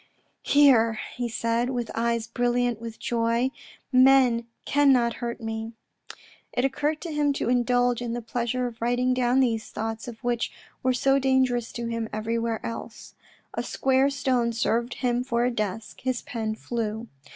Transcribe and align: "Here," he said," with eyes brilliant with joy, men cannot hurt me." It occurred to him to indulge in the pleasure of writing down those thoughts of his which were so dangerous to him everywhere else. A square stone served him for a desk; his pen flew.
"Here," 0.41 0.97
he 1.15 1.29
said," 1.29 1.69
with 1.69 1.91
eyes 1.93 2.25
brilliant 2.25 2.81
with 2.81 2.97
joy, 2.97 3.51
men 3.91 4.47
cannot 4.65 5.17
hurt 5.21 5.39
me." 5.39 5.73
It 6.53 6.65
occurred 6.65 6.99
to 7.01 7.11
him 7.13 7.33
to 7.33 7.49
indulge 7.49 8.01
in 8.01 8.13
the 8.13 8.21
pleasure 8.23 8.65
of 8.65 8.81
writing 8.81 9.13
down 9.13 9.41
those 9.41 9.65
thoughts 9.65 10.07
of 10.07 10.15
his 10.15 10.23
which 10.23 10.51
were 10.81 10.93
so 10.95 11.19
dangerous 11.19 11.71
to 11.73 11.85
him 11.85 12.09
everywhere 12.11 12.65
else. 12.65 13.13
A 13.53 13.61
square 13.61 14.09
stone 14.09 14.53
served 14.53 14.95
him 14.95 15.23
for 15.23 15.45
a 15.45 15.51
desk; 15.51 16.01
his 16.01 16.23
pen 16.23 16.55
flew. 16.55 17.07